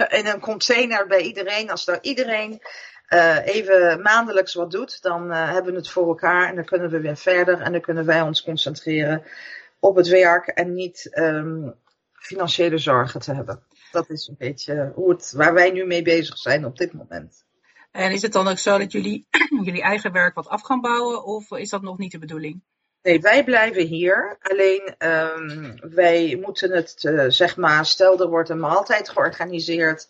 in 0.09 0.27
een 0.27 0.41
container 0.41 1.07
bij 1.07 1.21
iedereen. 1.21 1.71
Als 1.71 1.85
daar 1.85 1.99
iedereen 2.01 2.63
uh, 3.09 3.47
even 3.47 4.03
maandelijks 4.03 4.55
wat 4.55 4.71
doet, 4.71 5.03
dan 5.03 5.31
uh, 5.31 5.51
hebben 5.51 5.73
we 5.73 5.79
het 5.79 5.91
voor 5.91 6.09
elkaar. 6.09 6.49
En 6.49 6.55
dan 6.55 6.65
kunnen 6.65 6.91
we 6.91 7.01
weer 7.01 7.17
verder. 7.17 7.61
En 7.61 7.73
dan 7.73 7.81
kunnen 7.81 8.07
wij 8.07 8.21
ons 8.21 8.43
concentreren 8.43 9.25
op 9.81 9.97
het 9.97 10.09
werk 10.09 10.47
en 10.47 10.75
niet 10.75 11.11
um, 11.15 11.75
financiële 12.13 12.79
zorgen 12.79 13.21
te 13.21 13.35
hebben. 13.35 13.63
Dat 13.93 14.11
is 14.11 14.29
een 14.29 14.37
beetje 14.39 14.93
hoe 14.95 15.11
het, 15.11 15.33
waar 15.37 15.55
wij 15.55 15.71
nu 15.71 15.87
mee 15.87 16.03
bezig 16.03 16.39
zijn 16.39 16.65
op 16.65 16.77
dit 16.77 16.93
moment. 16.93 17.45
En 17.91 18.13
is 18.13 18.23
het 18.23 18.33
dan 18.33 18.49
ook 18.49 18.59
zo 18.59 18.79
dat 18.79 18.93
jullie 18.93 19.27
jullie 19.65 19.83
eigen 19.83 20.13
werk 20.13 20.35
wat 20.35 20.49
af 20.49 20.63
gaan 20.63 20.81
bouwen 20.81 21.25
of 21.25 21.51
is 21.51 21.69
dat 21.69 21.83
nog 21.83 21.99
niet 21.99 22.13
de 22.13 22.19
bedoeling? 22.19 22.63
Nee, 23.03 23.21
wij 23.21 23.45
blijven 23.45 23.87
hier. 23.87 24.39
Alleen 24.41 24.95
um, 24.99 25.77
wij 25.81 26.39
moeten 26.43 26.71
het, 26.71 27.05
uh, 27.05 27.25
zeg 27.29 27.57
maar, 27.57 27.87
stel 27.87 28.21
er 28.21 28.29
wordt 28.29 28.49
een 28.49 28.61
maaltijd 28.61 29.09
georganiseerd 29.09 30.09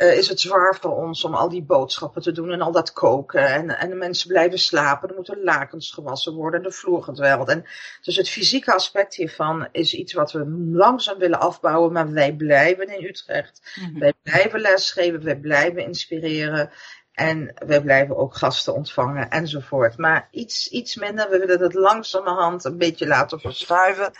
uh, 0.00 0.16
is 0.16 0.28
het 0.28 0.40
zwaar 0.40 0.76
voor 0.80 0.96
ons 0.96 1.24
om 1.24 1.34
al 1.34 1.48
die 1.48 1.62
boodschappen 1.62 2.22
te 2.22 2.32
doen 2.32 2.50
en 2.50 2.60
al 2.60 2.72
dat 2.72 2.92
koken. 2.92 3.46
En, 3.46 3.78
en 3.78 3.88
de 3.88 3.94
mensen 3.94 4.28
blijven 4.28 4.58
slapen. 4.58 5.08
Er 5.08 5.14
moeten 5.14 5.42
lakens 5.42 5.90
gewassen 5.90 6.34
worden, 6.34 6.62
de 6.62 6.72
vloer 6.72 7.02
gedweld. 7.02 7.48
En 7.48 7.66
dus 8.02 8.16
het 8.16 8.28
fysieke 8.28 8.74
aspect 8.74 9.14
hiervan 9.14 9.68
is 9.72 9.94
iets 9.94 10.12
wat 10.12 10.32
we 10.32 10.46
langzaam 10.72 11.18
willen 11.18 11.40
afbouwen. 11.40 11.92
Maar 11.92 12.12
wij 12.12 12.32
blijven 12.32 12.96
in 12.96 13.04
Utrecht. 13.04 13.72
Mm 13.74 13.84
-hmm. 13.84 13.98
Wij 13.98 14.12
blijven 14.22 14.60
lesgeven, 14.60 15.24
wij 15.24 15.38
blijven 15.38 15.84
inspireren. 15.84 16.70
En 17.12 17.54
wij 17.66 17.82
blijven 17.82 18.16
ook 18.16 18.36
gasten 18.36 18.74
ontvangen 18.74 19.30
enzovoort. 19.30 19.96
Maar 19.96 20.28
iets, 20.30 20.68
iets 20.68 20.96
minder. 20.96 21.30
We 21.30 21.38
willen 21.38 21.60
het 21.60 21.74
langzamerhand 21.74 22.64
een 22.64 22.78
beetje 22.78 23.06
laten 23.06 23.40
verschuiven. 23.40 24.12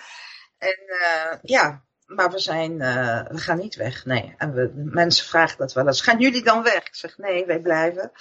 En 0.59 0.79
uh, 0.87 1.39
ja, 1.43 1.85
maar 2.15 2.31
we 2.31 2.39
zijn, 2.39 2.73
uh, 2.73 3.23
we 3.29 3.39
gaan 3.39 3.59
niet 3.59 3.75
weg, 3.75 4.05
nee. 4.05 4.35
En 4.37 4.53
we, 4.53 4.71
mensen 4.75 5.27
vragen 5.27 5.59
dat 5.59 5.73
wel 5.73 5.87
eens. 5.87 6.01
Gaan 6.01 6.21
jullie 6.21 6.45
dan 6.45 6.63
weg? 6.63 6.87
Ik 6.87 6.95
zeg 6.95 7.19
nee, 7.19 7.47
wij 7.47 7.61
blijven. 7.61 8.13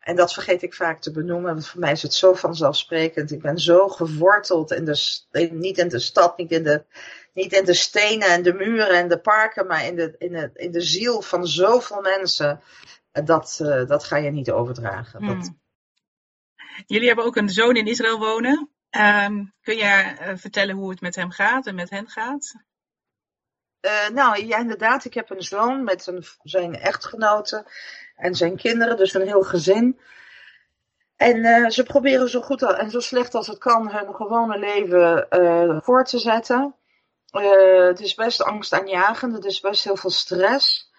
En 0.00 0.16
dat 0.16 0.32
vergeet 0.32 0.62
ik 0.62 0.74
vaak 0.74 1.00
te 1.00 1.10
benoemen, 1.10 1.52
want 1.52 1.68
voor 1.68 1.80
mij 1.80 1.92
is 1.92 2.02
het 2.02 2.14
zo 2.14 2.34
vanzelfsprekend. 2.34 3.30
Ik 3.30 3.42
ben 3.42 3.58
zo 3.58 3.88
geworteld 3.88 4.72
in 4.72 4.84
de, 4.84 5.20
niet 5.52 5.78
in 5.78 5.88
de 5.88 5.98
stad, 5.98 6.36
niet 6.38 6.50
in 6.50 6.62
de, 6.62 6.84
niet 7.32 7.52
in 7.52 7.64
de 7.64 7.74
stenen 7.74 8.28
en 8.28 8.42
de 8.42 8.52
muren 8.52 8.98
en 8.98 9.08
de 9.08 9.18
parken, 9.18 9.66
maar 9.66 9.84
in 9.84 9.96
de, 9.96 10.14
in 10.18 10.32
de, 10.32 10.50
in 10.54 10.70
de 10.70 10.80
ziel 10.80 11.22
van 11.22 11.46
zoveel 11.46 12.00
mensen. 12.00 12.60
Dat, 13.24 13.58
uh, 13.62 13.86
dat 13.86 14.04
ga 14.04 14.16
je 14.16 14.30
niet 14.30 14.50
overdragen. 14.50 15.24
Hmm. 15.24 15.38
Dat... 15.38 15.52
Jullie 16.86 17.06
hebben 17.06 17.24
ook 17.24 17.36
een 17.36 17.48
zoon 17.48 17.76
in 17.76 17.86
Israël 17.86 18.18
wonen. 18.18 18.70
Um, 18.90 19.52
kun 19.60 19.76
je 19.76 20.16
uh, 20.20 20.36
vertellen 20.36 20.76
hoe 20.76 20.90
het 20.90 21.00
met 21.00 21.14
hem 21.14 21.30
gaat 21.30 21.66
en 21.66 21.74
met 21.74 21.90
hen 21.90 22.08
gaat? 22.08 22.54
Uh, 23.80 24.08
nou, 24.08 24.46
ja, 24.46 24.58
inderdaad. 24.58 25.04
Ik 25.04 25.14
heb 25.14 25.30
een 25.30 25.42
zoon 25.42 25.84
met 25.84 26.12
zijn 26.42 26.80
echtgenote 26.80 27.64
en 28.16 28.34
zijn 28.34 28.56
kinderen, 28.56 28.96
dus 28.96 29.14
een 29.14 29.26
heel 29.26 29.42
gezin. 29.42 30.00
En 31.16 31.36
uh, 31.36 31.68
ze 31.68 31.82
proberen 31.82 32.28
zo 32.28 32.40
goed 32.40 32.62
en 32.62 32.90
zo 32.90 33.00
slecht 33.00 33.34
als 33.34 33.46
het 33.46 33.58
kan 33.58 33.90
hun 33.90 34.14
gewone 34.14 34.58
leven 34.58 35.26
uh, 35.30 35.80
voor 35.80 36.04
te 36.04 36.18
zetten. 36.18 36.74
het 37.88 38.00
is 38.00 38.14
best 38.14 38.42
angstaanjagend, 38.42 39.34
het 39.34 39.44
is 39.44 39.60
best 39.60 39.84
heel 39.84 39.96
veel 39.96 40.10
stress. 40.10 40.90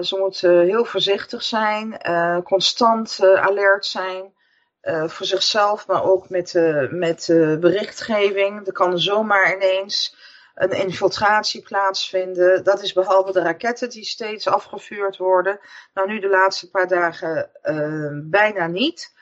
ze 0.00 0.16
moeten 0.18 0.60
heel 0.60 0.84
voorzichtig 0.84 1.42
zijn, 1.42 2.00
constant 2.44 3.20
alert 3.22 3.86
zijn. 3.86 4.34
voor 4.82 5.26
zichzelf, 5.26 5.86
maar 5.86 6.04
ook 6.04 6.28
met, 6.28 6.52
met 6.90 7.26
berichtgeving. 7.60 8.66
Er 8.66 8.72
kan 8.72 8.98
zomaar 8.98 9.54
ineens 9.54 10.16
een 10.54 10.70
infiltratie 10.70 11.62
plaatsvinden. 11.62 12.64
Dat 12.64 12.82
is 12.82 12.92
behalve 12.92 13.32
de 13.32 13.40
raketten 13.40 13.90
die 13.90 14.04
steeds 14.04 14.48
afgevuurd 14.48 15.16
worden. 15.16 15.60
Nou, 15.94 16.08
nu 16.08 16.20
de 16.20 16.28
laatste 16.28 16.70
paar 16.70 16.88
dagen 16.88 17.50
uh, 17.62 18.30
bijna 18.30 18.66
niet. 18.66 19.14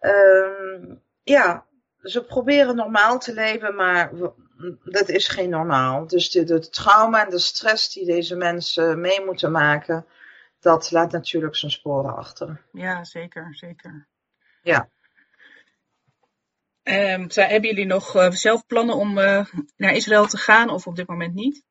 Uh, 0.00 0.96
ja, 1.22 1.66
ze 2.02 2.24
proberen 2.24 2.76
normaal 2.76 3.18
te 3.18 3.32
leven, 3.32 3.74
maar 3.74 4.10
dat 4.84 5.08
is 5.08 5.28
geen 5.28 5.50
normaal. 5.50 6.06
Dus 6.06 6.30
de, 6.30 6.44
de 6.44 6.68
trauma 6.68 7.24
en 7.24 7.30
de 7.30 7.38
stress 7.38 7.92
die 7.92 8.06
deze 8.06 8.36
mensen 8.36 9.00
mee 9.00 9.24
moeten 9.24 9.50
maken, 9.50 10.06
dat 10.60 10.90
laat 10.90 11.12
natuurlijk 11.12 11.56
zijn 11.56 11.70
sporen 11.70 12.16
achter. 12.16 12.64
Ja, 12.72 13.04
zeker, 13.04 13.54
zeker. 13.54 14.08
Ja. 14.62 14.88
Um, 16.90 17.26
hebben 17.32 17.70
jullie 17.70 17.86
nog 17.86 18.16
uh, 18.16 18.30
zelf 18.30 18.66
plannen 18.66 18.94
om 18.96 19.18
uh, 19.18 19.44
naar 19.76 19.92
Israël 19.92 20.26
te 20.26 20.36
gaan 20.36 20.70
of 20.70 20.86
op 20.86 20.96
dit 20.96 21.08
moment 21.08 21.34
niet? 21.34 21.64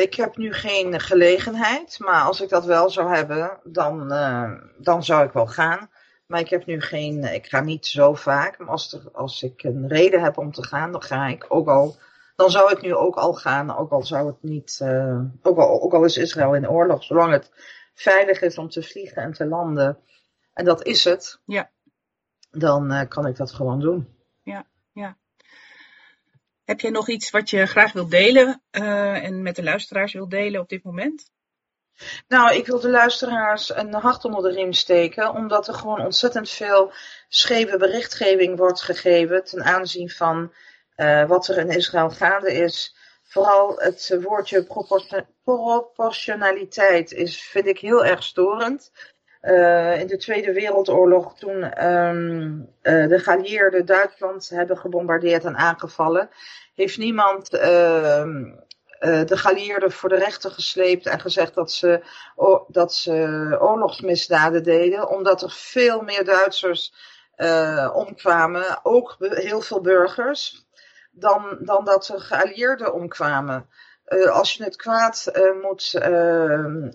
Ik 0.00 0.14
heb 0.14 0.36
nu 0.36 0.52
geen 0.52 1.00
gelegenheid, 1.00 1.98
maar 1.98 2.22
als 2.22 2.40
ik 2.40 2.48
dat 2.48 2.64
wel 2.64 2.90
zou 2.90 3.14
hebben, 3.14 3.60
dan, 3.64 4.12
uh, 4.12 4.52
dan 4.78 5.04
zou 5.04 5.26
ik 5.26 5.32
wel 5.32 5.46
gaan. 5.46 5.90
Maar 6.26 6.40
ik 6.40 6.48
heb 6.48 6.66
nu 6.66 6.80
geen, 6.80 7.24
ik 7.24 7.46
ga 7.46 7.60
niet 7.60 7.86
zo 7.86 8.14
vaak. 8.14 8.58
Maar 8.58 8.68
als, 8.68 8.92
er, 8.92 9.10
als 9.12 9.42
ik 9.42 9.62
een 9.62 9.88
reden 9.88 10.22
heb 10.22 10.38
om 10.38 10.52
te 10.52 10.64
gaan, 10.64 10.92
dan 10.92 11.02
ga 11.02 11.26
ik 11.26 11.44
ook 11.48 11.68
al. 11.68 11.96
Dan 12.36 12.50
zou 12.50 12.72
ik 12.72 12.82
nu 12.82 12.94
ook 12.94 13.16
al 13.16 13.34
gaan, 13.34 13.76
ook 13.76 13.90
al 13.90 14.02
zou 14.02 14.26
het 14.26 14.42
niet, 14.42 14.80
ook, 15.42 15.58
al, 15.58 15.82
ook 15.82 15.92
al 15.92 16.04
is 16.04 16.16
Israël 16.16 16.54
in 16.54 16.68
oorlog, 16.68 17.04
zolang 17.04 17.32
het 17.32 17.50
veilig 17.94 18.40
is 18.40 18.58
om 18.58 18.68
te 18.68 18.82
vliegen 18.82 19.22
en 19.22 19.32
te 19.32 19.46
landen. 19.46 19.98
En 20.52 20.64
dat 20.64 20.86
is 20.86 21.04
het. 21.04 21.40
Ja. 21.44 21.70
Dan 22.50 23.08
kan 23.08 23.26
ik 23.26 23.36
dat 23.36 23.52
gewoon 23.52 23.80
doen 23.80 24.15
ja. 24.96 25.16
Heb 26.64 26.80
je 26.80 26.90
nog 26.90 27.08
iets 27.08 27.30
wat 27.30 27.50
je 27.50 27.66
graag 27.66 27.92
wilt 27.92 28.10
delen 28.10 28.62
uh, 28.70 29.24
en 29.24 29.42
met 29.42 29.56
de 29.56 29.62
luisteraars 29.62 30.12
wilt 30.12 30.30
delen 30.30 30.60
op 30.60 30.68
dit 30.68 30.84
moment? 30.84 31.30
Nou, 32.28 32.54
ik 32.54 32.66
wil 32.66 32.80
de 32.80 32.90
luisteraars 32.90 33.76
een 33.76 33.94
hart 33.94 34.24
onder 34.24 34.42
de 34.42 34.50
riem 34.50 34.72
steken, 34.72 35.34
omdat 35.34 35.68
er 35.68 35.74
gewoon 35.74 36.00
ontzettend 36.00 36.50
veel 36.50 36.92
scheve 37.28 37.76
berichtgeving 37.76 38.56
wordt 38.58 38.82
gegeven 38.82 39.44
ten 39.44 39.64
aanzien 39.64 40.10
van 40.10 40.52
uh, 40.96 41.28
wat 41.28 41.48
er 41.48 41.58
in 41.58 41.70
Israël 41.70 42.10
gaande 42.10 42.52
is. 42.52 42.96
Vooral 43.22 43.76
het 43.76 44.16
woordje 44.22 44.66
proportionaliteit 45.44 47.12
is, 47.12 47.42
vind 47.42 47.66
ik 47.66 47.78
heel 47.78 48.04
erg 48.04 48.22
storend. 48.22 48.92
Uh, 49.46 50.00
in 50.00 50.06
de 50.06 50.16
Tweede 50.16 50.52
Wereldoorlog, 50.52 51.38
toen 51.38 51.86
um, 51.86 52.68
uh, 52.82 53.08
de 53.08 53.18
geallieerden 53.18 53.86
Duitsland 53.86 54.48
hebben 54.48 54.78
gebombardeerd 54.78 55.44
en 55.44 55.56
aangevallen, 55.56 56.30
heeft 56.74 56.98
niemand 56.98 57.54
uh, 57.54 57.60
de 59.00 59.36
geallieerden 59.36 59.92
voor 59.92 60.08
de 60.08 60.18
rechter 60.18 60.50
gesleept 60.50 61.06
en 61.06 61.20
gezegd 61.20 61.54
dat 61.54 61.72
ze, 61.72 62.04
dat 62.68 62.94
ze 62.94 63.12
oorlogsmisdaden 63.60 64.62
deden, 64.62 65.08
omdat 65.08 65.42
er 65.42 65.50
veel 65.50 66.00
meer 66.00 66.24
Duitsers 66.24 66.94
omkwamen, 67.92 68.80
ook 68.82 69.16
heel 69.18 69.60
veel 69.60 69.80
burgers, 69.80 70.66
dan, 71.10 71.58
dan 71.60 71.84
dat 71.84 72.08
er 72.08 72.20
geallieerden 72.20 72.94
omkwamen. 72.94 73.68
als 74.30 74.52
je 74.52 74.64
het 74.64 74.76
kwaad 74.76 75.32
moet 75.62 75.94
ehm, 75.94 76.88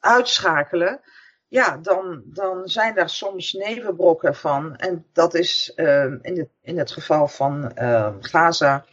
uitschakelen, 0.00 1.00
ja, 1.48 1.76
dan, 1.76 2.22
dan 2.24 2.68
zijn 2.68 2.94
daar 2.94 3.10
soms 3.10 3.52
nevenbrokken 3.52 4.34
van. 4.34 4.76
En 4.76 5.06
dat 5.12 5.34
is 5.34 5.72
uh, 5.76 6.04
in, 6.04 6.38
het, 6.38 6.48
in 6.62 6.78
het 6.78 6.90
geval 6.90 7.28
van 7.28 7.72
uh, 7.78 8.14
Gaza, 8.20 8.84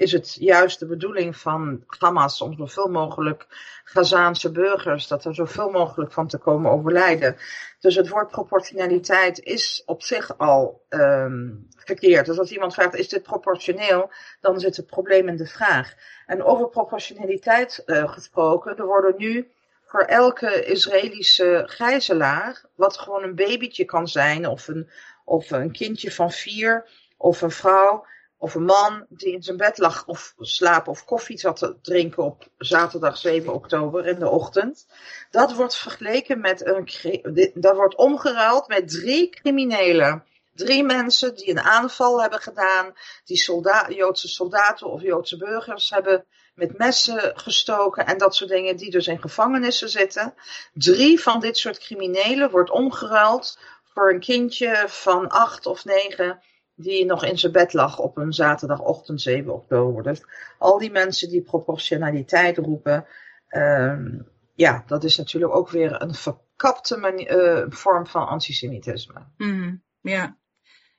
is 0.00 0.12
het 0.12 0.34
juist 0.34 0.78
de 0.78 0.86
bedoeling 0.86 1.36
van 1.36 1.84
Hamas 1.86 2.40
om 2.40 2.54
zoveel 2.56 2.88
mogelijk 2.88 3.46
Gazaanse 3.84 4.52
burgers, 4.52 5.08
dat 5.08 5.24
er 5.24 5.34
zoveel 5.34 5.70
mogelijk 5.70 6.12
van 6.12 6.26
te 6.26 6.38
komen 6.38 6.70
overlijden. 6.70 7.36
Dus 7.80 7.94
het 7.94 8.08
woord 8.08 8.30
proportionaliteit 8.30 9.40
is 9.40 9.82
op 9.86 10.02
zich 10.02 10.38
al 10.38 10.84
um, 10.88 11.66
verkeerd. 11.76 12.26
Dus 12.26 12.38
als 12.38 12.50
iemand 12.50 12.74
vraagt, 12.74 12.94
is 12.94 13.08
dit 13.08 13.22
proportioneel? 13.22 14.10
Dan 14.40 14.60
zit 14.60 14.76
het 14.76 14.86
probleem 14.86 15.28
in 15.28 15.36
de 15.36 15.46
vraag. 15.46 15.94
En 16.26 16.42
over 16.42 16.68
proportionaliteit 16.68 17.82
uh, 17.86 18.12
gesproken, 18.12 18.76
er 18.76 18.86
worden 18.86 19.14
nu 19.16 19.50
voor 19.90 20.00
elke 20.00 20.64
Israëlische 20.64 21.62
gijzelaar, 21.66 22.64
wat 22.74 22.98
gewoon 22.98 23.22
een 23.22 23.34
babytje 23.34 23.84
kan 23.84 24.08
zijn, 24.08 24.46
of 24.46 24.68
een, 24.68 24.90
of 25.24 25.50
een 25.50 25.72
kindje 25.72 26.12
van 26.12 26.30
vier, 26.30 26.88
of 27.16 27.42
een 27.42 27.50
vrouw, 27.50 28.06
of 28.38 28.54
een 28.54 28.64
man 28.64 29.06
die 29.08 29.32
in 29.32 29.42
zijn 29.42 29.56
bed 29.56 29.78
lag 29.78 30.06
of 30.06 30.34
slapen 30.38 30.92
of 30.92 31.04
koffie 31.04 31.38
zat 31.38 31.56
te 31.56 31.76
drinken 31.82 32.22
op 32.22 32.48
zaterdag 32.58 33.16
7 33.16 33.52
oktober 33.52 34.06
in 34.06 34.18
de 34.18 34.28
ochtend. 34.28 34.86
Dat 35.30 35.54
wordt 35.54 35.76
vergeleken 35.76 36.40
met 36.40 36.66
een, 36.66 37.52
dat 37.54 37.76
wordt 37.76 37.96
omgeruild 37.96 38.68
met 38.68 38.88
drie 38.88 39.28
criminelen. 39.28 40.24
Drie 40.54 40.84
mensen 40.84 41.34
die 41.34 41.50
een 41.50 41.60
aanval 41.60 42.20
hebben 42.20 42.40
gedaan, 42.40 42.94
die 43.24 43.44
Joodse 43.88 44.28
soldaten 44.28 44.86
of 44.86 45.02
Joodse 45.02 45.36
burgers 45.36 45.90
hebben 45.90 46.26
met 46.60 46.78
messen 46.78 47.32
gestoken 47.34 48.06
en 48.06 48.18
dat 48.18 48.34
soort 48.34 48.50
dingen, 48.50 48.76
die 48.76 48.90
dus 48.90 49.06
in 49.06 49.20
gevangenissen 49.20 49.88
zitten. 49.88 50.34
Drie 50.72 51.20
van 51.20 51.40
dit 51.40 51.56
soort 51.58 51.78
criminelen 51.78 52.50
wordt 52.50 52.70
omgeruild 52.70 53.58
voor 53.84 54.12
een 54.12 54.20
kindje 54.20 54.84
van 54.86 55.28
acht 55.28 55.66
of 55.66 55.84
negen 55.84 56.40
die 56.74 57.04
nog 57.04 57.24
in 57.24 57.38
zijn 57.38 57.52
bed 57.52 57.72
lag 57.72 57.98
op 57.98 58.16
een 58.16 58.32
zaterdagochtend 58.32 59.20
7 59.20 59.52
oktober. 59.52 60.02
Dus 60.02 60.22
al 60.58 60.78
die 60.78 60.90
mensen 60.90 61.28
die 61.28 61.42
proportionaliteit 61.42 62.56
roepen, 62.58 63.06
um, 63.48 64.28
ja, 64.54 64.84
dat 64.86 65.04
is 65.04 65.16
natuurlijk 65.16 65.54
ook 65.54 65.70
weer 65.70 66.02
een 66.02 66.14
verkapte 66.14 67.26
uh, 67.30 67.64
vorm 67.68 68.06
van 68.06 68.26
antisemitisme. 68.26 69.26
Mm, 69.36 69.82
ja. 70.00 70.36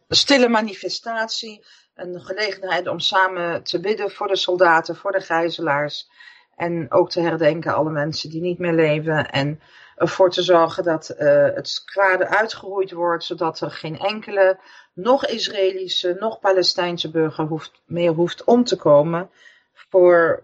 stille 0.08 0.48
manifestatie, 0.48 1.64
een 1.94 2.20
gelegenheid 2.20 2.88
om 2.88 2.98
samen 2.98 3.62
te 3.62 3.80
bidden 3.80 4.10
voor 4.10 4.28
de 4.28 4.36
soldaten, 4.36 4.96
voor 4.96 5.12
de 5.12 5.20
gijzelaars. 5.20 6.10
En 6.56 6.92
ook 6.92 7.10
te 7.10 7.20
herdenken 7.20 7.74
alle 7.74 7.90
mensen 7.90 8.30
die 8.30 8.40
niet 8.40 8.58
meer 8.58 8.74
leven. 8.74 9.30
En 9.30 9.60
ervoor 10.00 10.30
te 10.30 10.42
zorgen 10.42 10.84
dat 10.84 11.14
uh, 11.18 11.18
het 11.54 11.82
kwade 11.84 12.28
uitgeroeid 12.28 12.92
wordt, 12.92 13.24
zodat 13.24 13.60
er 13.60 13.70
geen 13.70 13.98
enkele, 13.98 14.58
nog 14.94 15.26
Israëlische, 15.26 16.16
nog 16.20 16.38
Palestijnse 16.38 17.10
burger 17.10 17.44
hoeft, 17.44 17.82
meer 17.86 18.12
hoeft 18.12 18.44
om 18.44 18.64
te 18.64 18.76
komen 18.76 19.30
voor, 19.72 20.42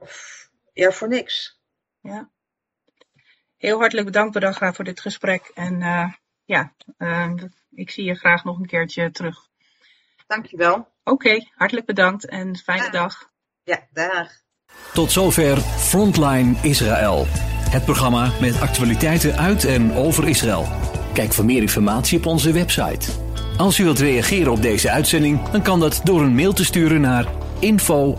ja, 0.73 0.91
voor 0.91 1.09
niks. 1.09 1.61
Ja. 2.01 2.31
Heel 3.57 3.79
hartelijk 3.79 4.07
bedankt, 4.07 4.33
Bedagra, 4.33 4.73
voor 4.73 4.85
dit 4.85 5.01
gesprek. 5.01 5.51
En 5.55 5.81
uh, 5.81 6.13
ja, 6.45 6.73
uh, 6.99 7.33
ik 7.71 7.91
zie 7.91 8.05
je 8.05 8.15
graag 8.15 8.45
nog 8.45 8.59
een 8.59 8.67
keertje 8.67 9.11
terug. 9.11 9.39
Dankjewel. 10.27 10.75
Oké, 10.75 10.89
okay, 11.05 11.51
hartelijk 11.55 11.87
bedankt 11.87 12.27
en 12.27 12.57
fijne 12.57 12.85
ja. 12.85 12.91
dag. 12.91 13.31
Ja, 13.63 13.87
dag. 13.93 14.29
Tot 14.93 15.13
zover 15.13 15.57
Frontline 15.61 16.57
Israël. 16.63 17.27
Het 17.71 17.85
programma 17.85 18.33
met 18.41 18.61
actualiteiten 18.61 19.39
uit 19.39 19.65
en 19.65 19.95
over 19.95 20.29
Israël. 20.29 20.69
Kijk 21.13 21.33
voor 21.33 21.45
meer 21.45 21.61
informatie 21.61 22.19
op 22.19 22.27
onze 22.27 22.53
website. 22.53 23.11
Als 23.57 23.79
u 23.79 23.85
wilt 23.85 23.99
reageren 23.99 24.53
op 24.53 24.63
deze 24.63 24.91
uitzending, 24.91 25.49
dan 25.49 25.63
kan 25.63 25.81
dat 25.81 26.01
door 26.05 26.23
een 26.23 26.35
mail 26.35 26.53
te 26.53 26.65
sturen 26.65 27.01
naar 27.01 27.27
info 27.59 28.17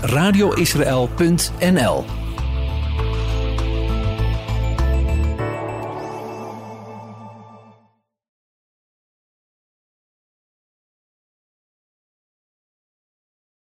radioisrael.nl 0.00 2.04